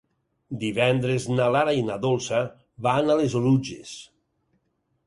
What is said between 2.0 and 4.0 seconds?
Dolça van a les Oluges.